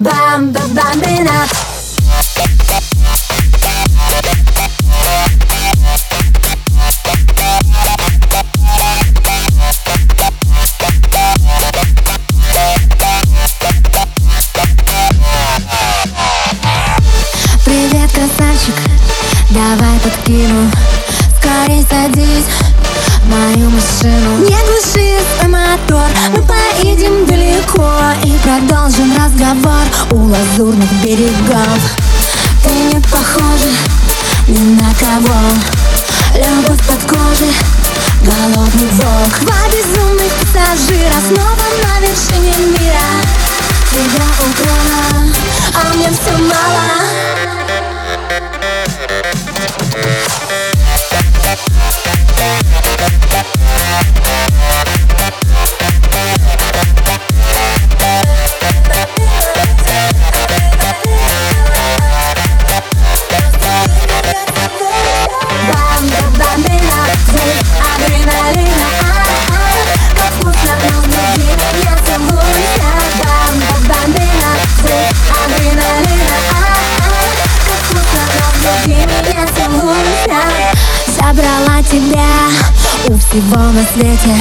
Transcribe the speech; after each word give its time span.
Бамба 0.00 0.60
бамбина 0.74 1.46
Привет, 17.64 18.10
красавчик, 18.12 18.74
давай 19.50 19.98
подкину. 20.00 20.70
Скорей 21.38 21.86
садись 21.88 22.46
в 23.22 23.28
мою 23.28 23.70
машину. 23.70 24.38
Не 24.38 24.63
разговор 29.24 29.86
у 30.10 30.16
лазурных 30.28 30.90
берегов. 31.02 31.78
Ты 32.62 32.70
не 32.70 33.00
похожа 33.00 33.70
ни 34.48 34.80
на 34.80 34.94
кого. 34.94 35.40
Любовь 36.34 36.82
под 36.86 37.10
кожей, 37.10 37.54
голодный 38.22 38.88
волк 38.92 39.40
Два 39.40 39.68
безумных 39.68 40.03
у 83.08 83.18
всего 83.18 83.58
на 83.58 83.84
свете 83.92 84.34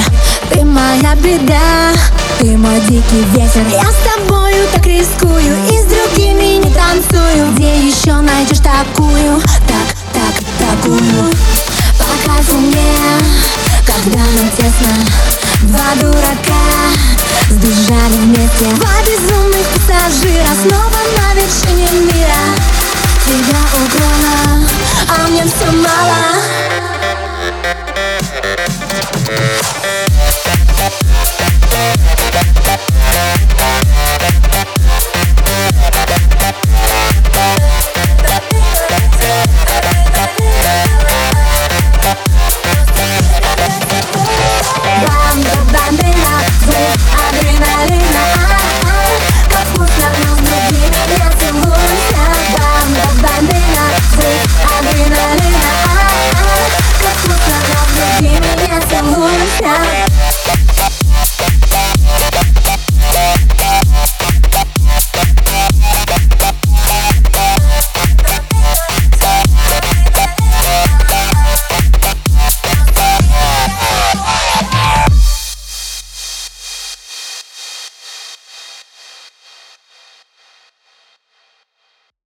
Ты 0.50 0.64
моя 0.64 1.16
беда, 1.16 1.92
ты 2.40 2.58
мой 2.58 2.80
дикий 2.82 3.24
ветер. 3.34 3.66
Я 3.72 3.84
с 3.84 3.96
тобою 4.14 4.68
так 4.74 4.86
рискую 4.86 5.56
и 5.70 5.80
с 5.80 5.86
другими 5.86 6.64
не 6.64 6.74
танцую. 6.74 7.52
Где 7.54 7.88
еще 7.88 8.14
найдешь 8.22 8.60
такую, 8.60 9.42
так, 9.68 9.96
так, 10.14 10.36
такую. 10.60 11.34
По 12.00 12.30
кайфу 12.30 12.58
мне, 12.58 12.94
когда 13.86 14.20
нам 14.20 14.50
тесно. 14.58 14.94
Два 15.64 15.96
дурака 16.00 16.64
сбежали 17.50 18.18
вместе. 18.24 18.66
Два 18.76 18.96
безумных 19.06 19.66
пассажира 19.74 20.48
снова 20.62 21.00
на 21.18 21.34
вершине 21.34 21.90
мира. 22.02 22.44
Тебя 23.26 23.60
украла, 23.86 24.13